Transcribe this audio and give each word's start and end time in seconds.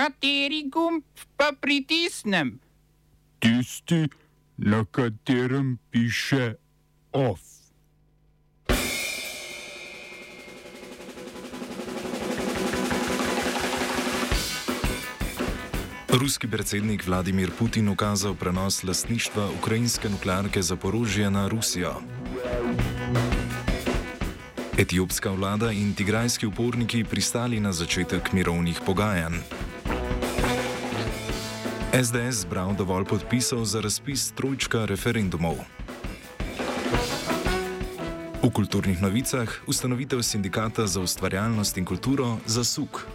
Kateri 0.00 0.64
gumb 0.72 1.04
pa 1.36 1.52
pritisnem? 1.60 2.54
Tisti, 3.38 4.08
na 4.56 4.84
katerem 4.90 5.76
piše 5.90 6.54
OF. 7.12 7.40
Ruski 16.08 16.48
predsednik 16.48 17.06
Vladimir 17.06 17.50
Putin 17.58 17.88
ukazal 17.88 18.34
prenos 18.34 18.82
lastništva 18.82 19.50
ukrajinske 19.58 20.08
nuklearke 20.08 20.62
za 20.62 20.76
porožje 20.76 21.30
na 21.30 21.48
Rusijo. 21.48 21.94
Etiopska 24.78 25.30
vlada 25.30 25.72
in 25.72 25.94
tigrajski 25.94 26.46
uporniki 26.46 27.04
pristali 27.04 27.60
na 27.60 27.72
začetek 27.72 28.32
mirovnih 28.32 28.80
pogajanj. 28.86 29.69
SDS 31.90 32.46
zbral 32.46 32.70
dovolj 32.78 33.02
podpisov 33.04 33.66
za 33.66 33.82
razpis 33.82 34.30
trojčka 34.38 34.86
referendumov. 34.86 35.58
V 38.42 38.50
kulturnih 38.54 39.02
novicah 39.02 39.50
ustanovitev 39.66 40.22
sindikata 40.22 40.86
za 40.86 41.02
ustvarjalnost 41.02 41.78
in 41.82 41.84
kulturo 41.84 42.38
za 42.46 42.64
SUK. 42.64 43.06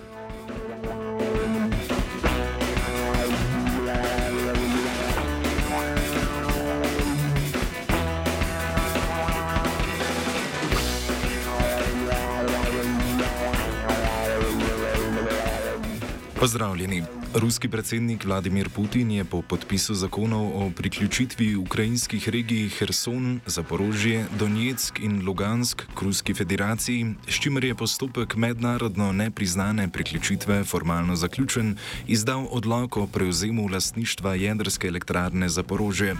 Pozdravljeni. 16.40 17.15
Ruski 17.36 17.68
predsednik 17.68 18.24
Vladimir 18.26 18.70
Putin 18.70 19.12
je 19.12 19.24
po 19.24 19.42
podpisu 19.42 19.94
zakonov 19.94 20.56
o 20.56 20.72
priključitvi 20.72 21.56
ukrajinskih 21.56 22.30
regij 22.30 22.70
Herson, 22.70 23.40
Zaporožje, 23.46 24.26
Donetsk 24.40 25.00
in 25.00 25.20
Lugansk 25.26 25.84
k 25.96 26.02
Ruski 26.02 26.34
federaciji, 26.34 27.16
s 27.28 27.42
čimer 27.42 27.66
je 27.66 27.76
postopek 27.76 28.36
mednarodno 28.36 29.12
nepriznane 29.12 29.88
priključitve 29.92 30.64
formalno 30.64 31.16
zaključen, 31.16 31.76
izdal 32.08 32.48
odlok 32.52 32.98
o 32.98 33.08
prevzemu 33.08 33.68
lastništva 33.68 34.36
jedrske 34.36 34.88
elektrarne 34.88 35.50
Zaporožje. 35.50 36.16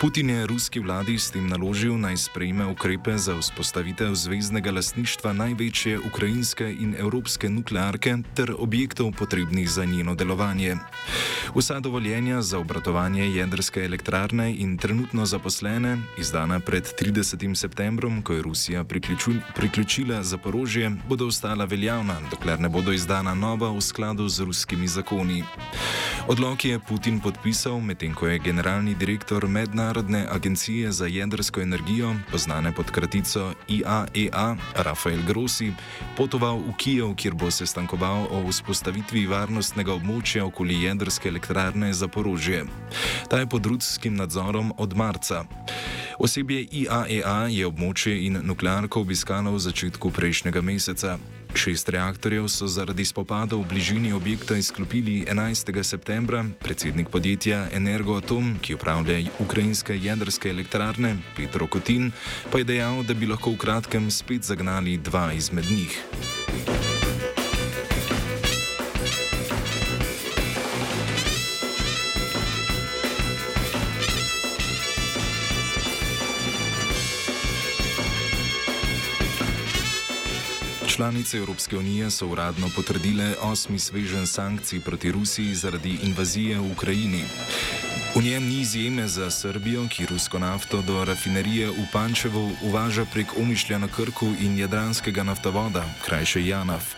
Putin 0.00 0.30
je 0.30 0.46
ruski 0.46 0.80
vladi 0.80 1.18
s 1.18 1.30
tem 1.30 1.48
naložil 1.48 1.98
naj 1.98 2.16
sprejme 2.16 2.66
ukrepe 2.66 3.18
za 3.18 3.34
vzpostavitev 3.40 4.14
zvezdnega 4.14 4.70
lastništva 4.70 5.32
največje 5.32 5.98
ukrajinske 5.98 6.70
in 6.80 6.94
evropske 6.98 7.48
nuklearke 7.48 8.18
ter 8.34 8.54
objektov 8.58 9.12
potrebnih 9.18 9.70
za 9.70 9.84
njeno 9.84 10.14
delovanje 10.14 10.35
delovanje. 10.36 10.76
Vsa 11.54 11.80
dovoljenja 11.80 12.42
za 12.42 12.58
obratovanje 12.58 13.30
jedrske 13.30 13.84
elektrarne 13.84 14.54
in 14.54 14.78
trenutno 14.78 15.26
zaposlene, 15.26 15.98
izdana 16.18 16.60
pred 16.60 16.84
30. 17.00 17.54
septembrom, 17.54 18.22
ko 18.22 18.32
je 18.32 18.42
Rusija 18.42 18.84
priključila 19.54 20.22
Zaporožje, 20.22 20.90
bodo 21.08 21.26
ostala 21.26 21.64
veljavna, 21.64 22.16
dokler 22.30 22.60
ne 22.60 22.68
bodo 22.68 22.92
izdana 22.92 23.34
nova 23.34 23.70
v 23.70 23.80
skladu 23.80 24.28
z 24.28 24.40
ruskimi 24.40 24.88
zakoni. 24.88 25.44
Odlok 26.26 26.64
je 26.64 26.78
Putin 26.82 27.20
podpisal, 27.22 27.78
medtem 27.78 28.10
ko 28.10 28.26
je 28.26 28.42
generalni 28.42 28.98
direktor 28.98 29.46
Mednarodne 29.46 30.26
agencije 30.26 30.92
za 30.92 31.06
jedrsko 31.06 31.60
energijo, 31.60 32.14
poznane 32.30 32.72
pod 32.74 32.90
kratico 32.90 33.54
IAEA, 33.68 34.56
e 34.74 34.82
Rafael 34.82 35.22
Grossi, 35.22 35.70
potoval 36.16 36.58
v 36.58 36.74
Kijev, 36.76 37.14
kjer 37.14 37.34
bo 37.34 37.50
sestankoval 37.50 38.26
o 38.30 38.42
vzpostavitvi 38.42 39.26
varnostnega 39.30 39.94
območja 39.94 40.42
okoli 40.50 40.82
jedrske 40.82 41.30
elektrarne 41.30 41.92
Zaporožje. 41.94 42.64
Ta 43.30 43.38
je 43.38 43.46
pod 43.46 43.66
ruskim 43.66 44.18
nadzorom 44.18 44.74
od 44.82 44.96
marca. 44.98 45.44
Osebje 46.18 46.64
IAEA 46.72 47.48
e 47.48 47.52
je 47.52 47.66
območje 47.68 48.14
in 48.26 48.40
nuklearko 48.42 49.02
obiskalo 49.04 49.52
v 49.52 49.60
začetku 49.60 50.10
prejšnjega 50.16 50.62
meseca. 50.64 51.18
Šest 51.56 51.88
reaktorjev 51.92 52.48
so 52.52 52.68
zaradi 52.68 53.04
spopadov 53.04 53.64
v 53.64 53.68
bližini 53.68 54.12
objekta 54.12 54.56
izklopili 54.56 55.24
11. 55.28 55.72
septembra. 55.82 56.44
Predsednik 56.60 57.08
podjetja 57.08 57.68
Energoatom, 57.72 58.56
ki 58.60 58.76
upravlja 58.76 59.20
ukrajinske 59.40 59.96
jedrske 59.96 60.50
elektrarne, 60.50 61.16
Petro 61.36 61.68
Kotin, 61.68 62.12
pa 62.52 62.58
je 62.58 62.64
dejal, 62.64 63.04
da 63.04 63.14
bi 63.14 63.28
lahko 63.28 63.52
v 63.52 63.60
kratkem 63.60 64.10
spet 64.10 64.44
zagnali 64.44 64.96
dva 64.96 65.32
izmed 65.32 65.64
njih. 65.70 66.00
Članice 80.96 81.36
Evropske 81.36 81.76
unije 81.76 82.10
so 82.10 82.26
uradno 82.26 82.70
potrdile 82.76 83.34
osmi 83.42 83.78
svežen 83.78 84.26
sankcij 84.26 84.80
proti 84.80 85.12
Rusiji 85.12 85.54
zaradi 85.54 85.98
invazije 86.02 86.58
v 86.58 86.72
Ukrajini. 86.72 87.24
V 88.14 88.22
njem 88.22 88.48
ni 88.48 88.60
izjeme 88.60 89.08
za 89.08 89.30
Srbijo, 89.30 89.88
ki 89.88 90.06
rusko 90.06 90.38
nafto 90.38 90.82
do 90.82 91.04
rafinerije 91.04 91.68
v 91.68 91.84
Pančevu 91.92 92.50
uvaža 92.62 93.04
prek 93.04 93.26
Omišlja 93.36 93.78
na 93.78 93.88
Krku 93.88 94.26
in 94.40 94.58
Jadranskega 94.58 95.22
naftovoda, 95.22 95.84
krajše 96.04 96.46
Janaf. 96.46 96.94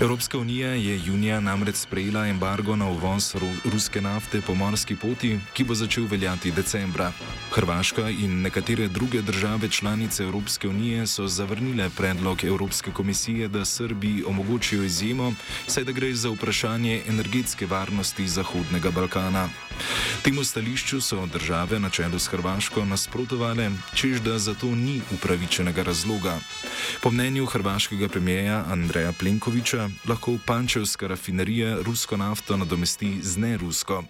Evropska 0.00 0.38
unija 0.38 0.68
je 0.68 1.00
junija 1.06 1.40
namreč 1.40 1.76
sprejela 1.76 2.26
embargo 2.26 2.76
na 2.76 2.88
uvoz 2.88 3.34
ruske 3.64 4.00
nafte 4.00 4.40
po 4.40 4.54
morski 4.54 4.96
poti, 4.96 5.38
ki 5.52 5.64
bo 5.64 5.74
začel 5.74 6.04
veljati 6.10 6.50
decembra. 6.52 7.12
Hrvaška 7.52 8.08
in 8.10 8.40
nekatere 8.42 8.88
druge 8.88 9.22
države 9.22 9.68
članice 9.68 10.22
Evropske 10.22 10.68
unije 10.68 11.06
so 11.06 11.26
zavrnile 11.26 11.90
predlog 11.96 12.44
Evropske 12.44 12.90
komisije, 12.90 13.48
da 13.48 13.64
Srbiji 13.64 14.24
omogočijo 14.26 14.82
izjemo, 14.82 15.32
saj 15.66 15.84
da 15.84 15.92
gre 15.92 16.14
za 16.14 16.30
vprašanje 16.30 17.02
energetske 17.08 17.66
varnosti 17.66 18.28
Zahodnega 18.28 18.90
Balkana. 18.90 19.48
Temu 20.22 20.44
stališču 20.44 21.00
so 21.00 21.26
države 21.26 21.80
na 21.80 21.90
čelu 21.90 22.18
s 22.18 22.26
Hrvaško 22.26 22.84
nasprotovale, 22.84 23.70
čež 23.94 24.20
da 24.20 24.38
za 24.38 24.54
to 24.54 24.74
ni 24.74 25.00
upravičenega 25.12 25.82
razloga. 25.82 26.38
Po 27.02 27.10
mnenju 27.10 27.46
hrvaškega 27.46 28.08
premijeja 28.08 28.64
Andreja 28.68 29.12
Plenkoviča 29.12 29.83
lahko 30.08 30.38
pančevska 30.46 31.06
rafinerija 31.06 31.78
rusko 31.82 32.16
nafto 32.16 32.56
nadomesti 32.56 33.18
z 33.22 33.38
nerusko. 33.38 34.02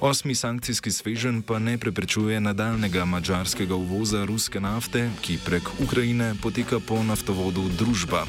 Osmi 0.00 0.34
sankcijski 0.34 0.90
svežen 0.90 1.42
pa 1.42 1.58
ne 1.58 1.78
preprečuje 1.78 2.40
nadaljnega 2.40 3.04
mačarskega 3.04 3.74
uvoza 3.74 4.24
ruske 4.24 4.60
nafte, 4.60 5.10
ki 5.20 5.38
prek 5.44 5.68
Ukrajine 5.80 6.34
poteka 6.42 6.80
po 6.80 7.02
naftovodu 7.02 7.68
družba. 7.78 8.26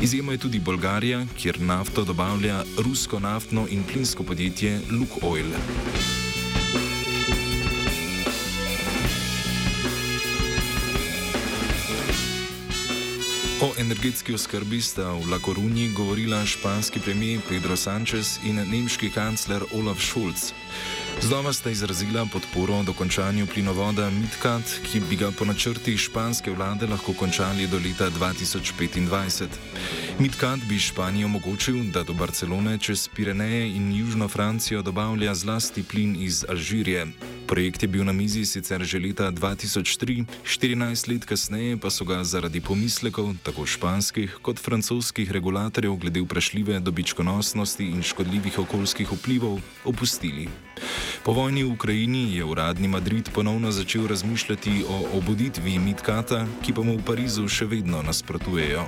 Izjema 0.00 0.32
je 0.32 0.38
tudi 0.38 0.58
Bolgarija, 0.58 1.26
kjer 1.36 1.60
nafto 1.60 2.04
dobavlja 2.04 2.64
rusko 2.78 3.20
naftno 3.20 3.66
in 3.70 3.84
plinsko 3.84 4.22
podjetje 4.22 4.80
Lukoil. 4.90 5.52
O 13.64 13.72
energetski 13.80 14.34
oskrbi 14.34 14.76
sta 14.80 15.16
v 15.16 15.30
La 15.30 15.38
Coruni 15.40 15.88
govorila 15.88 16.44
španski 16.46 17.00
premijer 17.00 17.40
Pedro 17.48 17.76
Sánchez 17.76 18.36
in 18.44 18.60
nemški 18.60 19.08
kancler 19.10 19.64
Olaf 19.72 20.02
Scholz. 20.04 20.52
Znova 21.20 21.52
sta 21.52 21.70
izrazila 21.70 22.26
podporo 22.32 22.82
dokončanju 22.82 23.46
plinovoda 23.46 24.10
Midcat, 24.10 24.68
ki 24.84 25.00
bi 25.08 25.16
ga 25.16 25.30
po 25.30 25.44
načrtih 25.44 25.96
španske 26.00 26.52
vlade 26.52 26.86
lahko 26.86 27.12
končali 27.12 27.66
do 27.66 27.80
leta 27.80 28.10
2025. 28.10 29.48
Midcat 30.18 30.60
bi 30.68 30.78
Španiji 30.78 31.24
omogočil, 31.24 31.84
da 31.92 32.02
do 32.02 32.12
Barcelone 32.12 32.78
čez 32.78 33.08
Pireneje 33.08 33.76
in 33.76 33.92
Južno 33.96 34.28
Francijo 34.28 34.82
dobavlja 34.82 35.34
zlasti 35.34 35.82
plin 35.82 36.16
iz 36.20 36.44
Alžirije. 36.48 37.06
Projekt 37.54 37.82
je 37.82 37.88
bil 37.88 38.02
na 38.02 38.10
mizi 38.10 38.42
sicer 38.42 38.82
že 38.82 38.98
leta 38.98 39.30
2003, 39.30 40.26
14 40.42 41.06
let 41.06 41.22
kasneje 41.22 41.78
pa 41.78 41.86
so 41.86 42.02
ga 42.02 42.18
zaradi 42.26 42.58
pomislekov 42.58 43.30
tako 43.46 43.62
španskih 43.62 44.42
kot 44.42 44.58
francoskih 44.58 45.30
regulatorjev 45.30 45.94
glede 45.94 46.18
vprašljive 46.26 46.82
dobičkonosnosti 46.82 47.86
in 47.86 48.02
škodljivih 48.02 48.58
okoljskih 48.58 49.06
vplivov 49.06 49.62
opustili. 49.86 50.50
Po 51.22 51.30
vojni 51.30 51.62
v 51.62 51.78
Ukrajini 51.78 52.34
je 52.34 52.44
uradni 52.44 52.90
Madrid 52.90 53.30
ponovno 53.30 53.70
začel 53.70 54.10
razmišljati 54.10 54.84
o 54.90 55.14
obuditvi 55.18 55.78
Midkata, 55.78 56.46
ki 56.66 56.74
pa 56.74 56.82
mu 56.82 56.98
v 56.98 57.06
Parizu 57.06 57.46
še 57.46 57.70
vedno 57.70 58.02
nasprotujejo. 58.02 58.82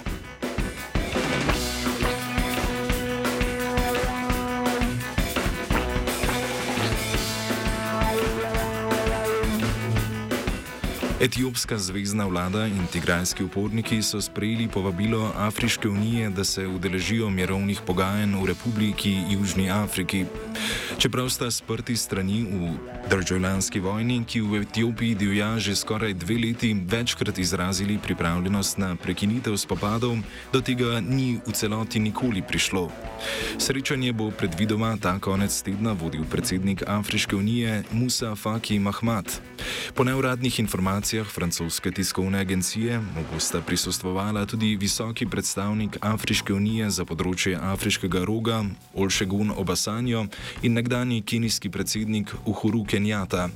Etiopska 11.17 11.79
zvezdna 11.79 12.27
vlada 12.29 12.67
in 12.67 12.87
tigrajski 12.93 13.45
uporniki 13.45 14.03
so 14.03 14.21
sprejeli 14.21 14.69
povabilo 14.69 15.33
Afriške 15.37 15.89
unije, 15.89 16.31
da 16.31 16.45
se 16.45 16.67
udeležijo 16.67 17.31
mirovnih 17.31 17.81
pogajanj 17.87 18.37
v 18.37 18.47
Republiki 18.47 19.17
Južni 19.31 19.71
Afriki. 19.71 20.25
Čeprav 20.99 21.29
sta 21.29 21.51
sprti 21.51 21.97
strani 21.97 22.45
v 22.45 22.77
državljanski 23.11 23.81
vojni, 23.81 24.25
ki 24.29 24.41
v 24.41 24.61
Etiopiji 24.63 25.15
divja 25.15 25.59
že 25.59 25.77
skoraj 25.77 26.15
dve 26.15 26.37
leti, 26.37 26.77
večkrat 26.89 27.39
izrazili 27.39 27.99
pripravljenost 27.99 28.79
na 28.79 28.97
prekinitev 28.97 29.57
spopadov, 29.57 30.17
do 30.53 30.61
tega 30.61 31.01
ni 31.01 31.41
v 31.47 31.53
celoti 31.53 31.99
nikoli 31.99 32.43
prišlo. 32.43 32.93
Srečanje 33.59 34.13
bo 34.13 34.31
predvidoma 34.31 34.97
ta 35.01 35.19
konec 35.19 35.63
tedna 35.63 35.93
vodil 35.93 36.25
predsednik 36.31 36.83
Afriške 36.87 37.37
unije 37.37 37.85
Musa 37.93 38.35
Faki 38.35 38.79
Mahmad. 38.79 39.41
Po 39.95 40.05
neuradnih 40.05 40.61
informacijah 40.61 41.06
francoske 41.15 41.91
tiskovne 41.91 42.41
agencije 42.41 42.99
mu 42.99 43.23
bosta 43.33 43.61
prisostvovala 43.61 44.47
tudi 44.47 44.77
visoki 44.77 45.27
predstavnik 45.27 45.97
Afriške 46.01 46.53
unije 46.53 46.91
za 46.91 47.05
področje 47.05 47.55
Afriškega 47.55 48.25
roga 48.25 48.65
Olšegun 48.95 49.53
Obasanjo 49.57 50.27
in 50.63 50.75
nekdani 50.75 51.23
kenijski 51.23 51.71
predsednik 51.71 52.35
Uhuru 52.45 52.85
Kenjata. 52.85 53.49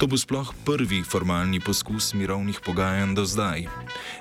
To 0.00 0.06
bo 0.06 0.16
sploh 0.16 0.54
prvi 0.64 1.02
formalni 1.02 1.60
poskus 1.60 2.14
mirovnih 2.14 2.60
pogajanj 2.64 3.14
do 3.14 3.24
zdaj. 3.24 3.66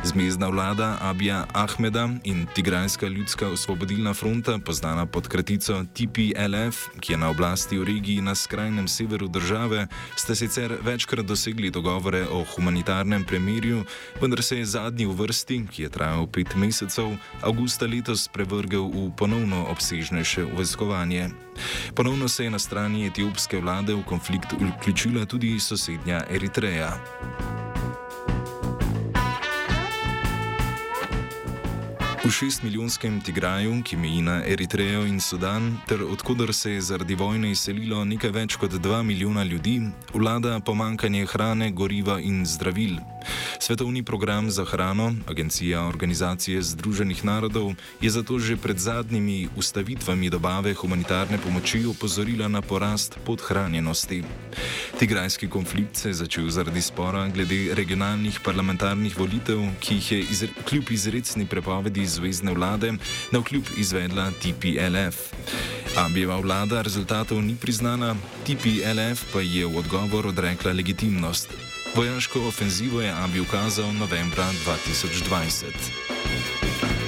Zmezdna 0.03 0.47
vlada 0.47 0.97
Abija 1.01 1.45
Ahmeda 1.53 2.09
in 2.23 2.47
Tigrajska 2.55 3.07
ljudska 3.07 3.47
osvobodilna 3.47 4.13
fronta, 4.13 4.59
poznana 4.59 5.05
pod 5.05 5.27
kratico 5.27 5.85
TPLF, 5.93 6.99
ki 6.99 7.13
je 7.13 7.17
na 7.17 7.29
oblasti 7.29 7.77
v 7.77 7.83
regiji 7.83 8.21
na 8.21 8.35
skrajnem 8.35 8.87
severu 8.87 9.27
države, 9.27 9.87
sta 10.15 10.35
sicer 10.35 10.77
večkrat 10.81 11.25
dosegli 11.25 11.71
dogovore 11.71 12.25
o 12.27 12.43
humanitarnem 12.55 13.23
premirju, 13.23 13.83
vendar 14.21 14.43
se 14.43 14.57
je 14.57 14.65
zadnji 14.65 15.05
v 15.05 15.15
vrsti, 15.15 15.67
ki 15.71 15.83
je 15.83 15.89
trajal 15.89 16.27
pet 16.27 16.55
mesecev, 16.55 17.15
avgusta 17.41 17.85
letos 17.85 18.27
prevrgel 18.27 18.87
v 18.87 19.11
ponovno 19.17 19.65
obsežnejše 19.71 20.43
vojskovanje. 20.43 21.29
Ponovno 21.95 22.27
se 22.27 22.43
je 22.43 22.49
na 22.49 22.59
strani 22.59 23.07
etiopske 23.07 23.61
vlade 23.61 23.93
v 23.93 24.03
konflikt 24.03 24.53
vključila 24.53 25.25
tudi 25.25 25.59
sosednja 25.59 26.23
Eritreja. 26.29 26.97
V 32.29 32.31
šestmilijonskem 32.31 33.21
Tigraju, 33.21 33.79
ki 33.83 33.97
meji 33.97 34.21
na 34.21 34.41
Eritrejo 34.45 35.05
in 35.07 35.21
Sudan, 35.23 35.77
ter 35.87 36.03
odkudar 36.03 36.53
se 36.53 36.71
je 36.71 36.81
zaradi 36.81 37.15
vojne 37.15 37.51
izselilo 37.51 38.03
nekaj 38.05 38.29
več 38.29 38.57
kot 38.59 38.75
dva 38.83 38.99
milijona 39.03 39.43
ljudi, 39.43 39.81
vlada 40.13 40.59
pomankanje 40.59 41.25
hrane, 41.25 41.71
goriva 41.71 42.19
in 42.19 42.45
zdravil. 42.45 42.99
Svetovni 43.59 44.03
program 44.03 44.51
za 44.51 44.65
hrano, 44.65 45.15
Agencija 45.27 45.85
Organizacije 45.85 46.61
Združenih 46.61 47.25
narodov, 47.25 47.73
je 48.01 48.09
zato 48.09 48.39
že 48.39 48.57
pred 48.57 48.79
zadnjimi 48.79 49.49
ustavitvami 49.55 50.29
dobave 50.29 50.73
humanitarne 50.73 51.37
pomoči 51.37 51.85
opozorila 51.85 52.47
na 52.47 52.61
porast 52.61 53.17
podhranjenosti. 53.25 54.23
Tigrajski 54.99 55.47
konflikt 55.47 55.95
se 55.95 56.09
je 56.09 56.13
začel 56.13 56.49
zaradi 56.49 56.81
spora 56.81 57.27
glede 57.27 57.75
regionalnih 57.75 58.39
parlamentarnih 58.43 59.17
volitev, 59.19 59.59
ki 59.79 59.95
jih 59.95 60.11
je 60.11 60.19
izre, 60.19 60.49
kljub 60.65 60.91
izredni 60.91 61.45
prepovedi 61.45 62.05
zvezdne 62.05 62.53
vlade 62.53 62.93
na 63.31 63.39
vkljub 63.39 63.63
izvedla 63.77 64.31
TPLF. 64.31 65.17
Abijeva 65.97 66.39
vlada 66.39 66.81
rezultatov 66.81 67.41
ni 67.41 67.55
priznala, 67.55 68.15
TPLF 68.43 69.33
pa 69.33 69.41
je 69.41 69.65
v 69.65 69.77
odgovor 69.77 70.27
odrekla 70.27 70.73
legitimnost. 70.73 71.68
Vojaško 71.95 72.47
ofenzivo 72.47 73.01
je 73.01 73.11
Abi 73.11 73.39
ukazal 73.39 73.93
novembra 73.93 74.45
2020. 74.65 76.98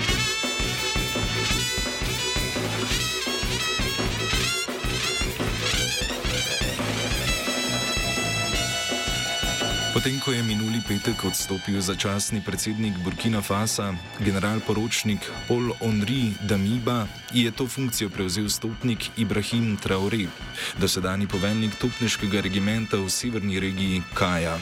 Potem, 9.91 10.23
ko 10.23 10.31
je 10.31 10.39
minuli 10.39 10.79
petek 10.87 11.19
odstopil 11.27 11.75
začasni 11.83 12.39
predsednik 12.39 12.95
Burkina 13.03 13.43
Fasa, 13.43 13.91
generalporočnik 14.23 15.19
Paul 15.51 15.75
Henri 15.83 16.31
Damiba, 16.47 17.11
je 17.35 17.51
to 17.51 17.67
funkcijo 17.67 18.07
prevzel 18.07 18.47
stopnik 18.47 19.11
Ibrahim 19.19 19.75
Traore, 19.75 20.31
dosedani 20.79 21.27
poveljnik 21.27 21.75
topniškega 21.75 22.39
regimenta 22.39 23.03
v 23.03 23.11
severni 23.11 23.59
regiji 23.59 23.99
Kaja. 24.15 24.55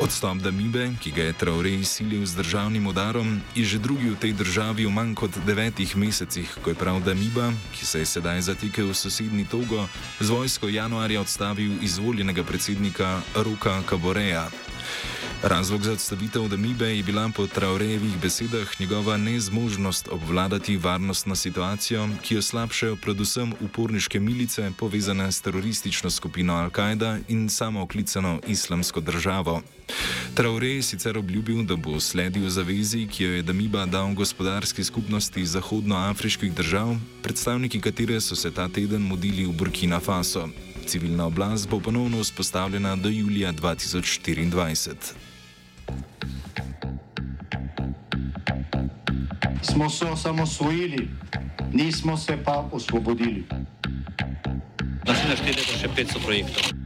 Odstop 0.00 0.38
Damibe, 0.44 0.90
ki 1.00 1.10
ga 1.10 1.22
je 1.22 1.32
Traore 1.32 1.72
izsilil 1.72 2.26
z 2.26 2.36
državnim 2.36 2.86
udarom, 2.86 3.40
je 3.54 3.64
že 3.64 3.78
drugi 3.78 4.12
v 4.12 4.20
tej 4.20 4.32
državi 4.36 4.84
v 4.84 4.92
manj 4.92 5.14
kot 5.16 5.32
devetih 5.46 5.96
mesecih, 5.96 6.48
ko 6.62 6.70
je 6.70 6.76
prav 6.76 7.00
Damiba, 7.00 7.52
ki 7.72 7.86
se 7.86 8.04
je 8.04 8.06
sedaj 8.06 8.40
zatekel 8.52 8.92
v 8.92 8.94
sosednji 8.94 9.48
Togo, 9.48 9.88
z 10.20 10.28
vojsko 10.28 10.68
januarja 10.68 11.20
odstavil 11.20 11.80
izvoljenega 11.80 12.44
predsednika 12.44 13.22
Ruka 13.34 13.80
Kaboreja. 13.88 14.50
Razlog 15.42 15.82
za 15.82 15.92
odstavitev 15.92 16.48
Damibe 16.48 16.96
je 16.96 17.02
bila 17.02 17.30
po 17.36 17.46
Traorejevih 17.46 18.16
besedah 18.22 18.80
njegova 18.80 19.16
nezmožnost 19.16 20.08
obvladati 20.08 20.76
varnostno 20.76 21.36
situacijo, 21.36 22.08
ki 22.22 22.34
jo 22.34 22.42
slabšajo 22.42 22.96
predvsem 22.96 23.52
uporniške 23.60 24.20
milice 24.20 24.70
povezane 24.78 25.32
s 25.32 25.40
teroristično 25.40 26.10
skupino 26.10 26.54
Al-Kaida 26.54 27.18
in 27.28 27.48
samooklicano 27.48 28.40
islamsko 28.46 29.00
državo. 29.00 29.62
Traore 30.34 30.68
je 30.68 30.82
sicer 30.82 31.18
obljubil, 31.18 31.62
da 31.64 31.76
bo 31.76 32.00
sledil 32.00 32.48
zavezi, 32.50 33.06
ki 33.08 33.24
jo 33.24 33.30
je 33.32 33.42
Damiba 33.42 33.86
dal 33.86 34.14
gospodarski 34.14 34.84
skupnosti 34.84 35.46
zahodnoafriških 35.46 36.52
držav, 36.54 36.96
predstavniki 37.22 37.80
katere 37.80 38.20
so 38.20 38.36
se 38.36 38.50
ta 38.50 38.68
teden 38.68 39.02
mudili 39.02 39.46
v 39.46 39.52
Burkina 39.56 40.00
Faso. 40.00 40.48
Civilna 40.86 41.26
oblast 41.26 41.68
bo 41.68 41.80
ponovno 41.80 42.20
vzpostavljena 42.20 42.96
do 42.96 43.08
julija 43.08 43.52
2024. 43.52 44.94
Smo 49.62 49.90
se 49.90 50.04
osamosvojili, 50.04 51.08
nismo 51.72 52.16
se 52.16 52.38
pa 52.44 52.68
osvobodili. 52.72 53.44
Naslednje 55.06 55.36
število 55.36 55.72
je 55.72 55.78
še 55.78 55.88
500 55.88 56.24
projektov. 56.24 56.85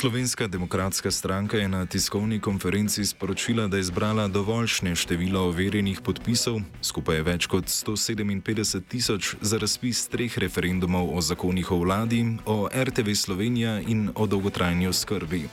Slovenska 0.00 0.46
demokratska 0.46 1.10
stranka 1.10 1.56
je 1.56 1.68
na 1.68 1.86
tiskovni 1.86 2.40
konferenci 2.40 3.04
sporočila, 3.06 3.66
da 3.66 3.76
je 3.76 3.82
zbrala 3.82 4.28
dovoljšne 4.28 4.96
število 4.96 5.40
overjenih 5.52 6.00
podpisov, 6.00 6.62
skupaj 6.80 7.20
več 7.20 7.44
kot 7.44 7.68
157 7.68 8.80
tisoč, 8.88 9.34
za 9.40 9.60
razpis 9.60 10.06
treh 10.08 10.38
referendumov 10.38 11.12
o 11.12 11.20
zakonih 11.20 11.72
o 11.72 11.82
vladi, 11.84 12.22
o 12.46 12.70
RTV 12.72 13.12
Slovenija 13.12 13.76
in 13.80 14.08
o 14.14 14.24
dolgotrajni 14.26 14.88
oskrbi. 14.88 15.44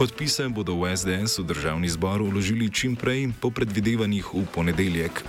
Podpise 0.00 0.48
bodo 0.48 0.80
v 0.80 0.96
SDS 0.96 1.44
v 1.44 1.48
državni 1.52 1.92
zbor 1.92 2.24
uložili 2.24 2.72
čim 2.72 2.96
prej, 2.96 3.36
po 3.36 3.52
predvidevanjih 3.52 4.34
v 4.34 4.48
ponedeljek. 4.48 5.24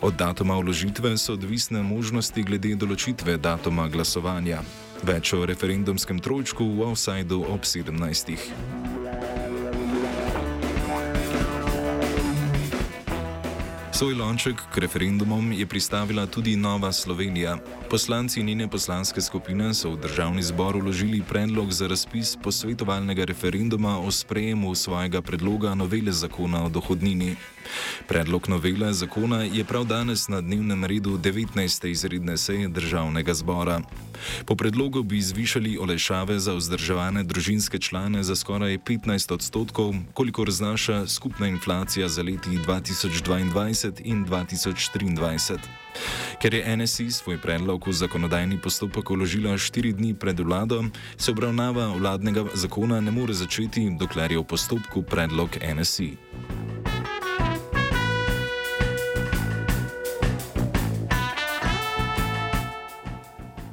Od 0.00 0.16
datuma 0.16 0.56
uložitve 0.56 1.12
so 1.20 1.36
odvisne 1.36 1.84
možnosti 1.84 2.40
glede 2.40 2.72
določitve 2.72 3.36
datuma 3.36 3.84
glasovanja. 3.92 4.64
Več 5.06 5.30
o 5.32 5.46
referendumskem 5.46 6.18
trojčku 6.18 6.64
v 6.74 6.90
Offsideu 6.90 7.46
ob 7.46 7.62
17. 7.62 8.87
Svoj 13.98 14.14
lonček 14.14 14.62
k 14.70 14.78
referendumom 14.78 15.50
je 15.52 15.66
pristavila 15.66 16.26
tudi 16.26 16.56
Nova 16.56 16.92
Slovenija. 16.92 17.58
Poslanci 17.90 18.42
njene 18.42 18.68
poslanske 18.70 19.20
skupine 19.20 19.74
so 19.74 19.90
v 19.90 19.98
državni 19.98 20.42
zbor 20.42 20.76
uložili 20.76 21.22
predlog 21.28 21.72
za 21.72 21.86
razpis 21.90 22.36
posvetovalnega 22.42 23.24
referenduma 23.24 23.98
o 23.98 24.10
sprejemu 24.10 24.74
svojega 24.74 25.22
predloga 25.22 25.74
novele 25.74 26.12
zakona 26.12 26.64
o 26.64 26.68
dohodnini. 26.68 27.36
Predlog 28.08 28.48
novele 28.48 28.92
zakona 28.92 29.42
je 29.42 29.64
prav 29.64 29.84
danes 29.84 30.28
na 30.28 30.40
dnevnem 30.40 30.84
redu 30.84 31.18
19. 31.18 31.88
izredne 31.88 32.36
seje 32.36 32.68
državnega 32.68 33.34
zbora. 33.34 33.80
Po 34.46 34.54
predlogu 34.56 35.02
bi 35.02 35.20
zvišali 35.20 35.78
olešave 35.78 36.38
za 36.38 36.54
vzdrževane 36.54 37.24
družinske 37.24 37.78
člane 37.78 38.22
za 38.22 38.36
skoraj 38.36 38.78
15 38.78 39.34
odstotkov, 39.34 39.94
kolikor 40.14 40.50
znaša 40.50 41.06
skupna 41.06 41.48
inflacija 41.48 42.08
za 42.08 42.22
leti 42.22 42.50
2022 42.50 43.87
in 44.04 44.24
2023. 44.24 45.58
Ker 46.38 46.54
je 46.54 46.76
NSI 46.76 47.10
svoj 47.10 47.38
predlog 47.42 47.88
v 47.88 47.92
zakonodajni 47.92 48.60
postopek 48.62 49.10
uložila 49.10 49.58
štiri 49.58 49.92
dni 49.92 50.14
pred 50.14 50.40
vlado, 50.40 50.84
se 51.16 51.30
obravnava 51.30 51.88
vladnega 51.98 52.44
zakona 52.54 53.00
ne 53.00 53.10
more 53.10 53.34
začeti, 53.34 53.90
dokler 53.98 54.32
je 54.32 54.38
v 54.38 54.46
postopku 54.46 55.02
predlog 55.02 55.58
NSI. 55.58 56.67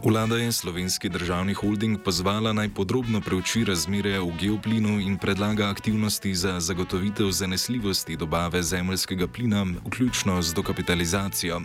Vlada 0.05 0.37
je 0.37 0.51
slovenski 0.51 1.09
državni 1.09 1.53
holding 1.53 1.97
pozvala 2.03 2.53
naj 2.53 2.69
podrobno 2.69 3.21
preuči 3.21 3.63
razmere 3.65 4.19
v 4.19 4.35
geoplinu 4.39 4.99
in 5.01 5.17
predlaga 5.17 5.69
aktivnosti 5.69 6.35
za 6.35 6.59
zagotovitev 6.59 7.31
zanesljivosti 7.31 8.17
dobave 8.17 8.63
zemljskega 8.63 9.27
plina, 9.27 9.65
vključno 9.85 10.41
z 10.41 10.53
dokapitalizacijo. 10.53 11.61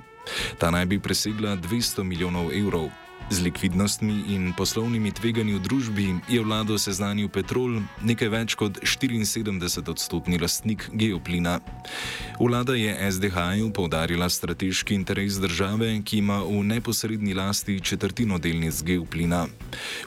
Ta 0.59 0.71
naj 0.71 0.87
bi 0.87 1.01
presegla 1.01 1.57
200 1.57 2.03
milijonov 2.03 2.53
evrov. 2.53 2.89
Z 3.31 3.47
likvidnostmi 3.47 4.35
in 4.35 4.51
poslovnimi 4.59 5.15
tveganji 5.15 5.55
v 5.55 5.63
družbi 5.63 6.07
je 6.27 6.43
vlado 6.43 6.75
seznanil 6.75 7.31
Petrol, 7.31 7.79
nekaj 8.03 8.27
več 8.27 8.57
kot 8.59 8.83
74-odstotni 8.83 10.35
lastnik 10.43 10.91
geoplina. 10.91 11.63
Vlada 12.43 12.75
je 12.75 12.91
SDH-ju 12.91 13.71
povdarila 13.71 14.27
strateški 14.27 14.99
interes 14.99 15.39
države, 15.39 16.03
ki 16.03 16.19
ima 16.27 16.43
v 16.43 16.67
neposrednji 16.75 17.39
lasti 17.39 17.79
četrtino 17.79 18.43
delnic 18.43 18.83
geoplina. 18.83 19.47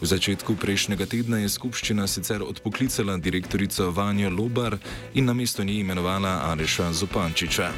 V 0.03 0.06
začetku 0.06 0.60
prejšnjega 0.60 1.08
tedna 1.08 1.39
je 1.39 1.56
skupščina 1.56 2.03
sicer 2.12 2.44
odpoklicala 2.44 3.15
direktorico 3.24 3.88
Vanjo 3.96 4.36
Lobar 4.36 4.75
in 5.15 5.32
na 5.32 5.34
mesto 5.34 5.63
nje 5.63 5.80
imenovala 5.80 6.51
Areša 6.51 6.92
Zopančiča. 6.92 7.72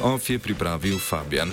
OF 0.00 0.30
je 0.30 0.38
pripravil 0.40 0.96
Fabian. 0.98 1.52